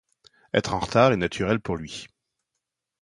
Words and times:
Être 0.55 0.73
en 0.73 0.79
retard 0.79 1.11
est 1.13 1.17
naturel 1.17 1.59
pour 1.59 1.77
lui. 1.77 2.07